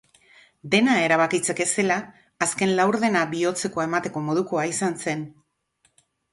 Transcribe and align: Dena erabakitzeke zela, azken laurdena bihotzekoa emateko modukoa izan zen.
Dena 0.75 0.95
erabakitzeke 1.07 1.67
zela, 1.73 1.99
azken 2.47 2.75
laurdena 2.81 3.23
bihotzekoa 3.37 3.87
emateko 3.91 4.27
modukoa 4.33 4.67
izan 4.75 5.01
zen. 5.07 5.25